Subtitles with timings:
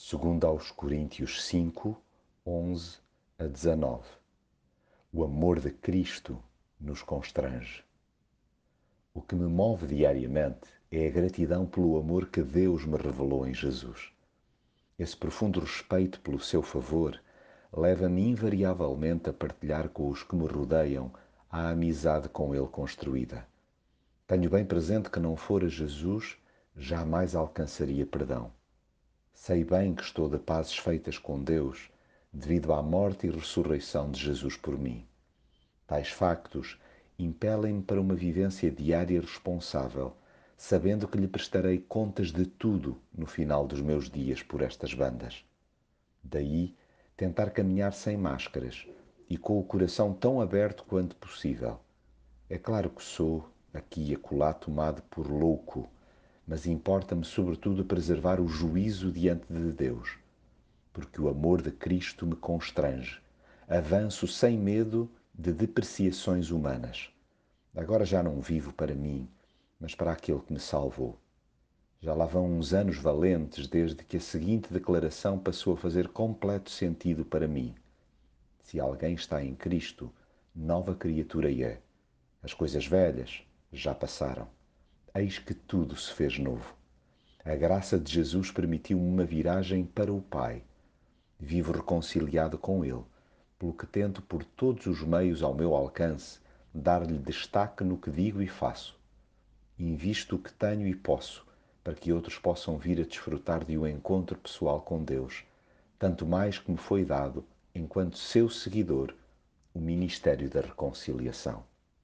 [0.00, 2.00] Segundo aos Coríntios 5,
[2.46, 2.98] 11
[3.36, 4.04] a 19.
[5.12, 6.40] O amor de Cristo
[6.80, 7.82] nos constrange.
[9.12, 13.52] O que me move diariamente é a gratidão pelo amor que Deus me revelou em
[13.52, 14.12] Jesus.
[14.96, 17.20] Esse profundo respeito pelo seu favor
[17.72, 21.12] leva-me invariavelmente a partilhar com os que me rodeiam
[21.50, 23.44] a amizade com Ele construída.
[24.28, 26.38] Tenho bem presente que não fora Jesus,
[26.76, 28.52] jamais alcançaria perdão.
[29.40, 31.88] Sei bem que estou de pazes feitas com Deus
[32.30, 35.06] devido à morte e ressurreição de Jesus por mim.
[35.86, 36.76] Tais factos
[37.18, 40.14] impelem-me para uma vivência diária responsável,
[40.54, 45.42] sabendo que lhe prestarei contas de tudo no final dos meus dias por estas bandas.
[46.22, 46.76] Daí
[47.16, 48.86] tentar caminhar sem máscaras
[49.30, 51.80] e com o coração tão aberto quanto possível.
[52.50, 55.88] É claro que sou, aqui e acolá, tomado por louco,
[56.48, 60.18] mas importa-me sobretudo preservar o juízo diante de Deus
[60.98, 63.20] porque o amor de Cristo me constrange.
[63.68, 67.08] Avanço sem medo de depreciações humanas.
[67.72, 69.28] Agora já não vivo para mim,
[69.78, 71.16] mas para aquele que me salvou.
[72.00, 76.68] Já lá vão uns anos valentes desde que a seguinte declaração passou a fazer completo
[76.68, 77.76] sentido para mim.
[78.64, 80.12] Se alguém está em Cristo,
[80.52, 81.80] nova criatura é.
[82.42, 84.57] As coisas velhas já passaram.
[85.14, 86.74] Eis que tudo se fez novo.
[87.44, 90.62] A graça de Jesus permitiu-me uma viragem para o Pai
[91.40, 93.04] Vivo reconciliado com Ele,
[93.60, 96.40] pelo que tento por todos os meios ao meu alcance
[96.74, 98.98] dar-lhe destaque no que digo e faço.
[99.78, 101.46] Invisto o que tenho e posso,
[101.84, 105.44] para que outros possam vir a desfrutar de um encontro pessoal com Deus,
[105.96, 109.14] tanto mais que me foi dado, enquanto seu seguidor,
[109.72, 111.62] o ministério da reconciliação.